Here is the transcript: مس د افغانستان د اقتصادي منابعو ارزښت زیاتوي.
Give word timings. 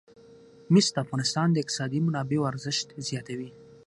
مس 0.73 0.87
د 0.93 0.97
افغانستان 1.05 1.47
د 1.51 1.57
اقتصادي 1.63 1.99
منابعو 2.07 2.47
ارزښت 2.51 2.87
زیاتوي. 3.07 3.49